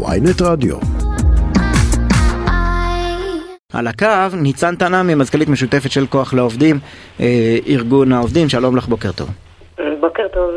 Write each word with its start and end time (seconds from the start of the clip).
ויינט 0.00 0.42
רדיו. 0.42 0.76
על 3.74 3.86
הקו 3.86 4.36
ניצן 4.42 4.74
תנעמי, 4.76 5.14
מזכ"לית 5.14 5.48
משותפת 5.48 5.90
של 5.90 6.06
כוח 6.06 6.34
לעובדים, 6.34 6.76
אה, 7.20 7.26
ארגון 7.68 8.12
העובדים, 8.12 8.48
שלום 8.48 8.76
לך, 8.76 8.86
בוקר 8.86 9.12
טוב. 9.12 9.28
בוקר 10.00 10.28
טוב. 10.28 10.50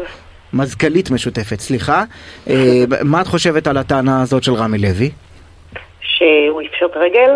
מזכ"לית 0.54 1.12
משותפת, 1.12 1.60
סליחה. 1.60 2.04
אה, 2.50 2.56
מה 3.04 3.22
את 3.22 3.28
חושבת 3.28 3.68
על 3.68 3.78
הטענה 3.78 4.22
הזאת 4.22 4.44
של 4.44 4.54
רמי 4.54 4.78
לוי? 4.78 5.12
שהוא 6.02 6.62
יפשוט 6.62 6.92
רגל? 6.96 7.32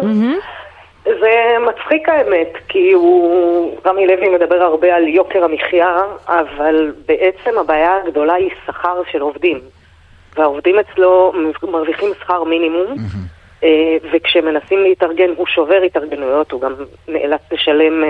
זה 1.04 1.56
מצחיק 1.68 2.10
האמת, 2.10 2.54
כי 2.68 2.92
הוא, 2.92 3.78
רמי 3.86 4.08
לוי 4.08 4.30
מדבר 4.30 4.62
הרבה 4.64 4.96
על 4.96 5.08
יוקר 5.08 5.44
המחיה, 5.44 5.98
אבל 6.28 6.92
בעצם 7.08 7.58
הבעיה 7.60 7.98
הגדולה 8.04 8.34
היא 8.34 8.50
שכר 8.66 9.02
של 9.12 9.22
עובדים. 9.22 9.60
והעובדים 10.38 10.76
אצלו 10.80 11.34
מרוויחים 11.64 12.10
שכר 12.22 12.44
מינימום, 12.44 12.96
אה, 13.64 13.70
וכשמנסים 14.14 14.80
להתארגן 14.84 15.30
הוא 15.38 15.48
שובר 15.48 15.82
התארגנויות, 15.86 16.52
הוא 16.52 16.62
גם 16.62 16.74
נאלץ 17.08 17.42
לשלם 17.52 18.04
אה, 18.04 18.10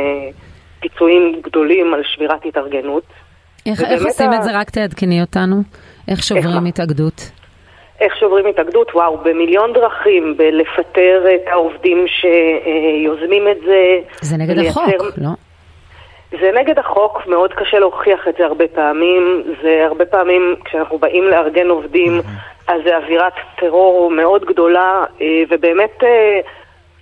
פיצויים 0.79 1.41
גדולים 1.43 1.93
על 1.93 2.01
שבירת 2.03 2.45
התארגנות. 2.45 3.03
איך, 3.65 3.81
איך 3.83 4.05
עושים 4.05 4.29
ה- 4.29 4.35
את 4.37 4.43
זה? 4.43 4.49
רק 4.53 4.69
תעדכני 4.69 5.21
אותנו. 5.21 5.55
איך 6.07 6.23
שוברים 6.23 6.63
מה? 6.63 6.69
התאגדות? 6.69 7.31
איך 8.01 8.15
שוברים 8.19 8.45
התאגדות? 8.45 8.91
וואו, 8.95 9.17
במיליון 9.17 9.73
דרכים, 9.73 10.37
בלפטר 10.37 11.25
את 11.35 11.47
העובדים 11.47 12.05
שיוזמים 12.07 13.47
את 13.51 13.57
זה. 13.65 13.99
זה 14.21 14.37
נגד 14.37 14.57
לייצר- 14.57 14.81
החוק, 14.81 15.17
לא? 15.17 15.29
זה 16.31 16.51
נגד 16.59 16.79
החוק, 16.79 17.27
מאוד 17.27 17.53
קשה 17.53 17.79
להוכיח 17.79 18.27
את 18.27 18.33
זה 18.37 18.45
הרבה 18.45 18.67
פעמים. 18.67 19.43
זה 19.61 19.83
הרבה 19.85 20.05
פעמים, 20.05 20.55
כשאנחנו 20.65 20.97
באים 20.97 21.23
לארגן 21.23 21.67
עובדים, 21.69 22.21
אז 22.67 22.81
זה 22.85 22.97
אווירת 22.97 23.33
טרור 23.59 24.11
מאוד 24.11 24.45
גדולה, 24.45 25.03
אה, 25.21 25.25
ובאמת 25.49 26.03
אה, 26.03 26.39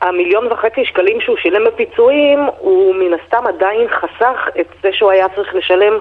המיליון 0.02 0.48
וחצי 0.52 0.86
שקלים 0.86 1.22
שהוא 1.22 1.38
שילם 1.42 1.62
בפיצויים, 1.68 2.40
הוא 2.60 2.96
מן 2.96 3.14
הסתם 3.24 3.48
עדיין 3.48 3.88
חסך 3.90 4.48
את 4.60 4.68
זה 4.84 4.90
שהוא 4.94 5.12
היה 5.12 5.26
צריך 5.36 5.56
לשלם 5.56 5.94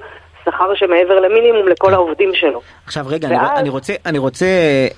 שכר 0.45 0.75
שמעבר 0.75 1.21
למינימום 1.21 1.69
לכל 1.69 1.95
העובדים 1.95 2.31
שלו. 2.35 2.61
עכשיו 2.87 3.05
רגע, 3.09 3.29
אני, 3.29 3.37
ואז- 3.37 3.59
אני 3.59 3.69
רוצה, 3.69 3.93
אני 4.07 4.19
רוצה 4.19 4.47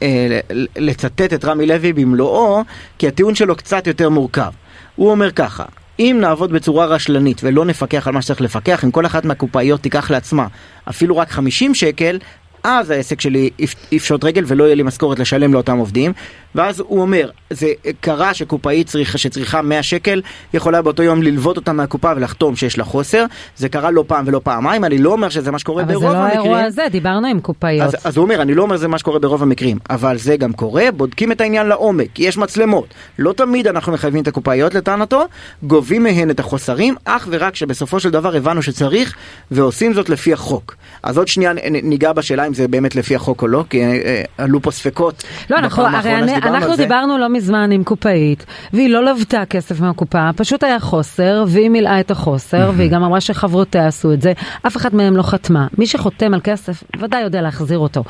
אה, 0.03 0.39
לצטט 0.77 1.33
את 1.35 1.45
רמי 1.45 1.67
לוי 1.67 1.93
במלואו, 1.93 2.59
כי 2.99 3.09
הטיעון 3.09 3.35
שלו 3.35 3.57
קצת 3.57 3.87
יותר 3.87 4.09
מורכב. 4.09 4.51
הוא 4.97 5.11
אומר 5.11 5.31
ככה, 5.31 5.65
אם 5.99 6.19
נעבוד 6.21 6.53
בצורה 6.53 6.87
רשלנית 6.87 7.41
ולא 7.45 7.65
נפקח 7.65 8.07
על 8.07 8.15
מה 8.15 8.23
שצריך 8.23 8.41
לפקח, 8.41 8.85
אם 8.85 8.91
כל 8.91 9.07
אחת 9.07 9.25
מהקופאיות 9.25 9.81
תיקח 9.81 10.11
לעצמה 10.11 10.47
אפילו 10.89 11.17
רק 11.17 11.31
50 11.31 11.75
שקל, 11.75 12.19
אז 12.65 12.91
העסק 12.91 13.21
שלי 13.21 13.51
יפ- 13.59 13.75
יפשוט 13.93 14.25
רגל 14.25 14.45
ולא 14.47 14.65
יהיה 14.65 14.75
לי 14.75 14.83
משכורת 14.83 15.19
לשלם 15.19 15.53
לאותם 15.55 15.77
עובדים. 15.79 16.13
ואז 16.55 16.81
הוא 16.81 17.01
אומר, 17.01 17.31
זה 17.51 17.67
קרה 18.01 18.35
שקופאית 18.35 18.87
צריכה, 18.87 19.19
שצריכה 19.19 19.63
100 19.63 19.83
שקל, 19.83 20.23
יכולה 20.55 20.83
באותו 20.83 21.03
יום 21.03 21.23
ללוות 21.23 21.57
אותה 21.57 21.73
מהקופה 21.73 22.13
ולחתום 22.17 22.57
שיש 22.57 22.79
לה 22.79 22.85
חוסר. 22.85 23.25
זה 23.57 23.69
קרה 23.69 23.91
לא 23.91 24.05
פעם 24.07 24.25
ולא 24.29 24.41
פעמיים, 24.45 24.85
אני 24.85 24.99
לא 24.99 25.13
אומר 25.13 25.29
שזה 25.29 25.51
מה 25.51 25.59
שקורה 25.59 25.83
אבל 25.83 25.93
ברוב 25.93 26.07
זה 26.07 26.13
לא 26.13 26.19
המקרים. 26.19 26.41
האירוע 26.41 26.61
הזה, 26.63 26.83
דיברנו 26.93 27.27
עם 27.27 27.41
קופאיות. 27.41 27.87
אז, 27.95 27.97
אז 28.05 28.17
הוא 28.17 28.25
אומר, 28.25 28.43
אני 28.43 28.55
לא 28.55 28.63
אומר 28.63 28.77
זה 28.77 28.89
מה 28.89 28.99
שקורה 28.99 29.19
ברוב 29.19 29.43
המקרים, 29.43 29.79
אבל 29.91 30.19
זה 30.19 30.37
גם 30.37 30.53
קורה, 30.53 30.85
בודקים 30.97 31.33
את 31.33 31.41
העניין 31.41 31.67
לעומק, 31.67 32.19
יש 32.19 32.39
מצלמות. 32.39 32.87
לא 33.19 33.33
תמיד 33.33 33.67
אנחנו 33.67 33.93
מחייבים 33.93 34.23
את 34.23 34.29
הקופאיות 34.29 34.75
לטענתו, 34.75 35.25
גובים 35.63 36.03
מהן 36.03 36.31
את 36.31 36.41
החוסרים, 36.41 36.95
אך 37.05 37.29
ורק 37.31 37.55
שבסופו 37.57 38.01
של 38.01 38.11
דבר 38.11 38.37
הבנו 38.37 38.63
שצריך, 38.63 39.15
ועושים 39.51 39.95
זאת 39.95 40.09
לפי 40.09 40.33
החוק. 40.33 40.75
אז 41.03 41.19
עוד 41.19 41.29
שנייה 41.29 41.53
ניגע 41.83 42.13
בשאלה 42.13 42.48
אם 42.49 42.55
זה 42.55 42.69
באמת 42.69 42.97
לפי 42.97 43.15
החוק 43.15 43.43
או 43.43 43.49
לא, 43.49 43.65
כי 43.71 43.83
אה, 43.83 43.87
אה, 43.87 44.23
עלו 44.39 44.63
פה 44.63 44.71
ספקות. 44.71 45.23
לא, 45.51 45.57
אנחנו, 45.57 45.83
הרי 45.83 46.15
אני, 46.15 46.37
אנחנו. 46.37 46.77
דיברנו 46.77 47.19
לא 47.19 47.29
מזמן 47.29 47.73
עם 47.73 47.85
קופאית, 47.85 48.47
והיא 48.73 48.91
לא 48.91 49.05
לוותה 49.05 49.47
כסף 49.51 49.81
מהקופה, 49.81 50.31
פשוט 50.37 50.65
היה 50.65 50.81
חוסר, 50.81 51.45
והיא 51.49 51.71
מילאה 51.71 52.01
את 52.01 52.11
החוסר, 52.11 52.71
והיא 52.77 52.91
גם 52.91 53.03
אמרה 53.05 53.21
שחברותיה 53.21 53.87
עשו 53.87 54.13
את 54.13 54.23
זה, 54.23 54.33
אף 54.67 54.77
אחת 54.77 54.93
מהם 54.93 55.17
לא 55.17 55.23
חתמה. 55.23 55.67
מי 55.79 55.87
שחותם 55.87 56.35
על 56.35 56.41
כסף, 56.45 56.83
ודאי 56.99 57.23
יודע 57.23 57.43
להחזיר 57.43 57.79
אותו. 57.79 58.05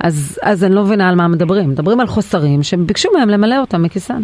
אז, 0.00 0.38
אז 0.42 0.64
אני 0.64 0.74
לא 0.74 0.82
מבינה 0.82 1.08
על 1.08 1.14
מה 1.14 1.28
מדברים. 1.28 1.70
מדברים 1.70 2.00
על 2.00 2.06
חוסרים 2.06 2.62
שהם 2.62 2.86
ביקשו 2.86 3.08
מהם 3.12 3.28
למלא 3.28 3.58
אותם 3.60 3.82
מכיסם. 3.82 4.20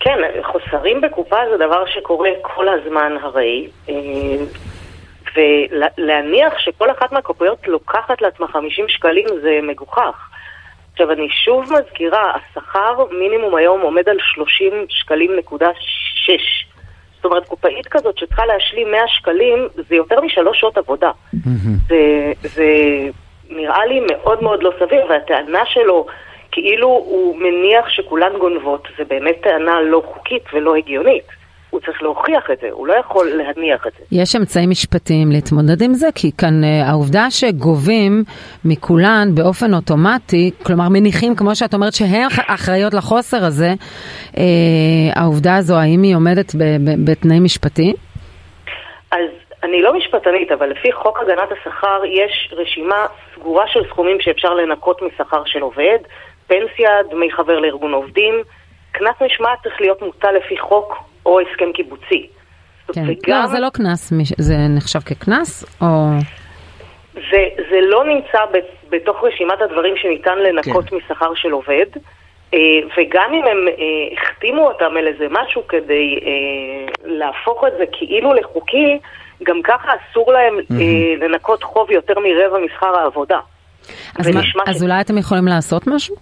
כן, 0.00 0.18
חוסרים 0.42 1.00
בקופה 1.00 1.36
זה 1.50 1.56
דבר 1.56 1.86
שקורה 1.86 2.30
כל 2.42 2.66
הזמן 2.68 3.12
הרי, 3.22 3.68
אה, 3.88 3.94
ולהניח 5.36 6.58
שכל 6.58 6.90
אחת 6.90 7.12
מהקופיות 7.12 7.68
לוקחת 7.68 8.22
לעצמה 8.22 8.46
50 8.48 8.88
שקלים 8.88 9.26
זה 9.42 9.58
מגוחך. 9.62 10.28
עכשיו 10.92 11.12
אני 11.12 11.28
שוב 11.44 11.72
מזכירה, 11.72 12.32
השכר 12.34 13.04
מינימום 13.10 13.54
היום 13.54 13.80
עומד 13.80 14.08
על 14.08 14.16
30 14.20 14.72
שקלים 14.88 15.36
נקודה 15.36 15.70
6. 15.76 16.66
זאת 17.16 17.24
אומרת, 17.24 17.48
קופאית 17.48 17.86
כזאת 17.86 18.18
שצריכה 18.18 18.46
להשלים 18.46 18.90
100 18.90 19.08
שקלים, 19.08 19.68
זה 19.88 19.94
יותר 19.94 20.20
משלוש 20.20 20.60
שעות 20.60 20.78
עבודה. 20.78 21.10
זה, 21.88 22.32
זה 22.42 22.66
נראה 23.50 23.86
לי 23.86 24.00
מאוד 24.10 24.42
מאוד 24.42 24.62
לא 24.62 24.72
סביר, 24.78 25.06
והטענה 25.08 25.66
שלו, 25.66 26.06
כאילו 26.52 26.88
הוא 26.88 27.36
מניח 27.38 27.88
שכולן 27.88 28.38
גונבות, 28.38 28.88
זה 28.98 29.04
באמת 29.04 29.36
טענה 29.42 29.80
לא 29.80 30.02
חוקית 30.06 30.42
ולא 30.52 30.74
הגיונית. 30.74 31.41
הוא 31.72 31.80
צריך 31.80 32.02
להוכיח 32.02 32.50
את 32.52 32.58
זה, 32.60 32.68
הוא 32.70 32.86
לא 32.86 32.94
יכול 32.94 33.26
להניח 33.28 33.86
את 33.86 33.92
זה. 33.98 34.04
יש 34.12 34.36
אמצעים 34.36 34.70
משפטיים 34.70 35.32
להתמודד 35.32 35.82
עם 35.82 35.94
זה, 35.94 36.06
כי 36.14 36.30
כאן 36.38 36.64
אה, 36.64 36.88
העובדה 36.90 37.30
שגובים 37.30 38.24
מכולן 38.64 39.28
באופן 39.34 39.74
אוטומטי, 39.74 40.50
כלומר 40.66 40.88
מניחים, 40.90 41.36
כמו 41.36 41.54
שאת 41.54 41.74
אומרת, 41.74 41.92
שהן 41.92 42.26
אח- 42.26 42.50
אחראיות 42.54 42.94
לחוסר 42.94 43.44
הזה, 43.44 43.70
אה, 44.38 44.42
העובדה 45.16 45.56
הזו, 45.56 45.74
האם 45.74 46.02
היא 46.02 46.16
עומדת 46.16 46.52
בתנאים 47.04 47.44
משפטיים? 47.44 47.94
אז 49.12 49.26
אני 49.62 49.82
לא 49.82 49.96
משפטנית, 49.98 50.52
אבל 50.52 50.70
לפי 50.70 50.92
חוק 50.92 51.18
הגנת 51.22 51.48
השכר 51.52 52.00
יש 52.04 52.54
רשימה 52.56 53.06
סגורה 53.34 53.64
של 53.68 53.80
סכומים 53.88 54.16
שאפשר 54.20 54.54
לנקות 54.54 55.02
משכר 55.02 55.42
של 55.46 55.60
עובד, 55.60 55.98
פנסיה, 56.46 56.90
דמי 57.10 57.32
חבר 57.32 57.58
לארגון 57.60 57.92
עובדים, 57.92 58.34
קנס 58.92 59.14
משמעת 59.26 59.58
צריך 59.62 59.80
להיות 59.80 60.02
מוטל 60.02 60.32
לפי 60.32 60.58
חוק 60.58 61.11
או 61.26 61.40
הסכם 61.40 61.72
קיבוצי. 61.74 62.26
כן. 62.92 63.00
וגם- 63.08 63.40
לא, 63.40 63.46
זה 63.46 63.60
לא 63.60 63.68
קנס, 63.70 64.12
זה 64.38 64.54
נחשב 64.68 64.98
כקנס, 65.00 65.64
או... 65.80 65.86
זה, 67.14 67.38
זה 67.70 67.80
לא 67.80 68.04
נמצא 68.04 68.38
בתוך 68.90 69.24
רשימת 69.24 69.60
הדברים 69.62 69.94
שניתן 69.96 70.38
לנקות 70.38 70.88
כן. 70.88 70.96
משכר 70.96 71.34
של 71.34 71.50
עובד, 71.50 71.86
אה, 72.54 72.58
וגם 72.96 73.30
אם 73.34 73.44
הם 73.46 73.68
אה, 73.68 73.74
החתימו 74.22 74.66
אותם 74.68 74.96
על 74.98 75.06
איזה 75.06 75.26
משהו 75.30 75.62
כדי 75.68 76.18
אה, 76.22 76.30
להפוך 77.04 77.64
את 77.68 77.72
זה 77.78 77.84
כאילו 77.92 78.34
לחוקי, 78.34 78.98
גם 79.42 79.62
ככה 79.64 79.88
אסור 80.10 80.32
להם 80.32 80.58
אה, 80.58 81.26
לנקות 81.28 81.62
חוב 81.62 81.90
יותר 81.90 82.14
מרבע 82.18 82.58
משכר 82.58 82.96
העבודה. 82.98 83.38
אז, 84.18 84.28
מה, 84.34 84.40
אז 84.66 84.78
ש- 84.78 84.82
אולי 84.82 85.00
אתם 85.00 85.18
יכולים 85.18 85.46
לעשות 85.46 85.86
משהו? 85.86 86.16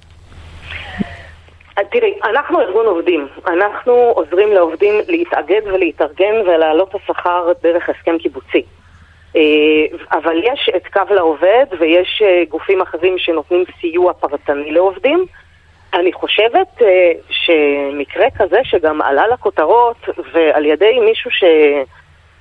אה, 1.78 1.84
תראי, 1.84 2.14
אנחנו 2.24 2.60
ארגון 2.60 2.86
עובדים. 2.86 3.26
אנחנו 3.46 3.92
עוזרים 3.92 4.52
לעובדים 4.52 4.94
להתאגד 5.08 5.60
ולהתארגן 5.64 6.34
ולהעלות 6.46 6.94
השכר 6.94 7.52
דרך 7.62 7.88
הסכם 7.88 8.18
קיבוצי. 8.18 8.62
אה, 9.36 9.42
אבל 10.12 10.40
יש 10.44 10.70
את 10.76 10.86
קו 10.86 11.14
לעובד 11.14 11.66
ויש 11.78 12.22
אה, 12.24 12.42
גופים 12.48 12.80
אחרים 12.80 13.18
שנותנים 13.18 13.64
סיוע 13.80 14.12
פרטני 14.12 14.72
לעובדים. 14.72 15.24
אני 15.94 16.12
חושבת 16.12 16.82
שמקרה 17.30 18.26
כזה 18.38 18.60
שגם 18.64 19.02
עלה 19.02 19.28
לכותרות 19.28 19.96
ועל 20.32 20.66
ידי 20.66 20.98
מישהו 21.00 21.30
ש... 21.30 21.44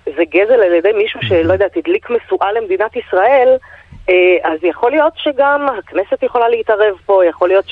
זה 0.06 0.24
גזל 0.30 0.64
על 0.64 0.74
ידי 0.74 0.92
מישהו 0.92 1.20
שלא 1.24 1.54
יודעת, 1.54 1.78
הדליק 1.78 2.10
משואה 2.10 2.52
למדינת 2.52 2.96
ישראל, 2.96 3.58
אז 4.44 4.64
יכול 4.64 4.92
להיות 4.92 5.14
שגם 5.16 5.68
הכנסת 5.78 6.24
יכולה 6.24 6.50
להתערב 6.50 6.96
פה, 7.06 7.26
יכול 7.26 7.48
להיות 7.48 7.66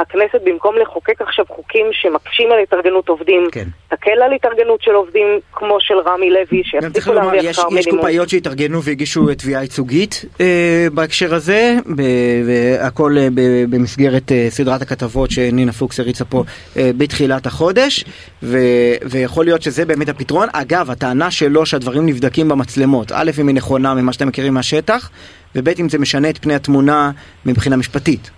שהכנסת 0.00 0.40
במקום 0.44 0.74
לחוקק 0.82 1.22
עכשיו 1.22 1.44
חוקים 1.48 1.86
שמקשים 1.92 2.52
על 2.52 2.58
התארגנות 2.62 3.08
עובדים, 3.08 3.48
כן. 3.52 3.64
תקל 3.88 4.22
על 4.24 4.32
התארגנות 4.32 4.82
של 4.82 4.90
עובדים 4.90 5.26
כמו 5.52 5.76
של 5.80 5.94
רמי 6.06 6.30
לוי, 6.30 6.62
שיפסיקו 6.64 7.12
להרוויח 7.12 7.44
יש, 7.44 7.56
שכר 7.56 7.66
יש 7.68 7.74
מינימום. 7.74 7.96
קופאיות 7.96 8.28
שהתארגנו 8.28 8.82
והגישו 8.82 9.26
תביעה 9.38 9.62
ייצוגית 9.62 10.24
אה, 10.40 10.86
בהקשר 10.94 11.34
הזה, 11.34 11.76
ב, 11.96 12.02
והכל 12.46 13.16
אה, 13.18 13.28
ב, 13.34 13.40
במסגרת 13.70 14.32
אה, 14.32 14.46
סדרת 14.50 14.82
הכתבות 14.82 15.30
שנינה 15.30 15.72
פוקס 15.72 16.00
הריצה 16.00 16.24
פה 16.24 16.44
אה, 16.76 16.90
בתחילת 16.96 17.46
החודש, 17.46 18.04
ו, 18.42 18.58
ויכול 19.04 19.44
להיות 19.44 19.62
שזה 19.62 19.84
באמת 19.84 20.08
הפתרון. 20.08 20.48
אגב, 20.52 20.90
הטענה 20.90 21.30
שלו 21.30 21.66
שהדברים 21.66 22.06
נבדקים 22.06 22.48
במצלמות, 22.48 23.12
א', 23.12 23.30
אם 23.40 23.48
היא 23.48 23.56
נכונה 23.56 23.94
ממה 23.94 24.12
שאתם 24.12 24.28
מכירים 24.28 24.54
מהשטח, 24.54 25.10
וב', 25.54 25.68
אם 25.68 25.88
זה 25.88 25.98
משנה 25.98 26.30
את 26.30 26.38
פני 26.38 26.54
התמונה 26.54 27.10
מבחינה 27.46 27.76
משפטית. 27.76 28.30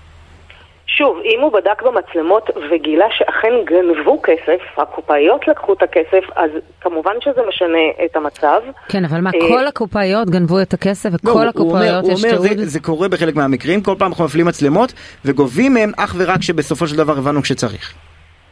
שוב, 0.86 1.18
אם 1.24 1.40
הוא 1.40 1.52
בדק 1.52 1.82
במצלמות 1.82 2.50
וגילה 2.70 3.04
שאכן 3.10 3.52
גנבו 3.64 4.22
כסף, 4.22 4.60
הקופאיות 4.78 5.48
לקחו 5.48 5.72
את 5.72 5.82
הכסף, 5.82 6.24
אז 6.36 6.50
כמובן 6.80 7.12
שזה 7.20 7.40
משנה 7.48 7.78
את 8.04 8.16
המצב. 8.16 8.60
כן, 8.88 9.04
אבל 9.04 9.20
מה, 9.20 9.30
אה, 9.34 9.48
כל 9.48 9.66
הקופאיות 9.66 10.30
גנבו 10.30 10.62
את 10.62 10.74
הכסף 10.74 11.08
לא, 11.10 11.16
וכל 11.30 11.30
הוא- 11.30 11.38
הוא 11.40 11.48
הקופאיות 11.48 12.04
אומר- 12.04 12.14
יש 12.14 12.24
הוא 12.24 12.30
אומר, 12.32 12.42
תיעוד? 12.48 12.58
זה, 12.58 12.66
זה 12.66 12.80
קורה 12.80 13.08
בחלק 13.08 13.34
מהמקרים, 13.36 13.80
כל 13.82 13.94
פעם 13.98 14.08
אנחנו 14.08 14.24
מפעילים 14.24 14.46
מצלמות 14.46 14.92
וגובים 15.24 15.74
מהם 15.74 15.92
אך 15.96 16.14
ורק 16.18 16.38
כשבסופו 16.40 16.86
של 16.86 16.96
דבר 16.96 17.12
הבנו 17.18 17.42
כשצריך. 17.42 17.94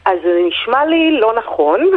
אז 0.05 0.17
זה 0.23 0.29
נשמע 0.47 0.85
לי 0.85 1.19
לא 1.19 1.33
נכון. 1.37 1.79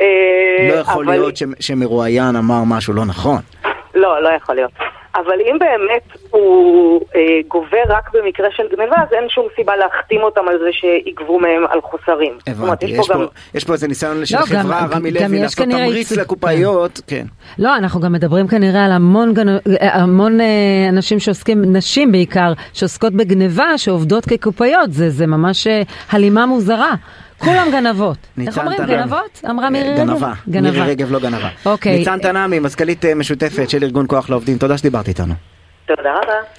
אה, 0.00 0.68
לא 0.68 0.74
יכול 0.74 1.04
אבל- 1.04 1.14
להיות 1.14 1.36
ש- 1.36 1.42
שמרואיין 1.60 2.36
אמר 2.36 2.62
משהו 2.66 2.92
לא 2.94 3.04
נכון. 3.04 3.40
לא, 3.94 4.22
לא 4.22 4.28
יכול 4.28 4.54
להיות. 4.54 4.70
אבל 5.14 5.40
אם 5.50 5.56
באמת 5.60 6.02
הוא 6.30 7.00
אה, 7.16 7.20
גובה 7.48 7.78
רק 7.88 8.10
במקרה 8.14 8.46
של 8.56 8.62
גניבה, 8.76 8.96
אז 8.96 9.12
אין 9.12 9.28
שום 9.28 9.46
סיבה 9.56 9.72
להחתים 9.76 10.20
אותם 10.22 10.48
על 10.48 10.58
זה 10.58 10.68
שיגבו 10.72 11.40
מהם 11.40 11.62
על 11.70 11.80
חוסרים. 11.82 12.32
זאת 12.38 12.58
אומרת, 12.58 12.68
הבנתי, 12.82 12.86
יש 12.86 13.08
גם- 13.10 13.16
פה, 13.18 13.24
יש 13.54 13.64
פה 13.64 13.72
איזה 13.72 13.88
ניסיון 13.88 14.26
של 14.26 14.36
לא, 14.36 14.42
גם- 14.50 14.62
חברה, 14.62 14.86
רמי 14.90 15.10
לוי, 15.10 15.36
יש 15.36 15.42
לעשות 15.42 15.58
כנראה 15.58 15.86
תמריץ 15.86 16.10
ייצוג- 16.10 16.20
לקופאיות, 16.20 17.00
כן. 17.06 17.26
לא, 17.58 17.76
אנחנו 17.76 18.00
גם 18.00 18.12
מדברים 18.12 18.48
כנראה 18.48 18.84
על 18.84 18.92
המון, 18.92 19.34
גנ... 19.34 19.46
המון 19.80 20.40
אה, 20.40 20.46
אנשים 20.88 21.18
שעוסקים, 21.20 21.76
נשים 21.76 22.12
בעיקר, 22.12 22.52
שעוסקות 22.72 23.12
בגניבה, 23.12 23.78
שעובדות 23.78 24.24
כקופאיות, 24.26 24.92
זה, 24.92 25.10
זה 25.10 25.26
ממש 25.26 25.66
אה, 25.66 25.82
הלימה 26.10 26.46
מוזרה. 26.46 26.94
כולם 27.38 27.66
גנבות. 27.72 28.16
איך 28.46 28.58
אומרים? 28.58 28.78
גנבות? 28.86 29.40
אמרה 29.50 29.70
מירי 29.70 29.88
רגב? 29.94 29.98
גנבה, 30.00 30.32
מירי 30.70 30.80
רגב 30.80 31.12
לא 31.12 31.18
גנבה. 31.20 31.48
אוקיי. 31.66 31.98
ניצן 31.98 32.18
תנעמי, 32.18 32.58
מזכ"לית 32.58 33.04
אה, 33.04 33.14
משותפת 33.14 33.70
של 33.70 33.82
ארגון 33.84 34.06
כוח 34.08 34.30
לעובדים, 34.30 34.58
תודה 34.58 34.78
שדיברת 35.04 35.08
איתנו. 35.08 35.34
תודה 35.86 36.14
רבה. 36.14 36.54